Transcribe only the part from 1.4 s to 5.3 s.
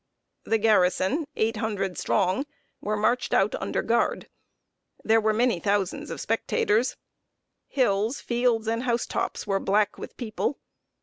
hundred strong, were marched out under guard. There